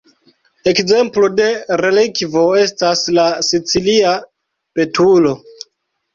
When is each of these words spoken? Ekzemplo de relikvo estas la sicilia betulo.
Ekzemplo 0.69 1.29
de 1.39 1.45
relikvo 1.81 2.47
estas 2.63 3.05
la 3.19 3.27
sicilia 3.49 4.17
betulo. 4.81 5.37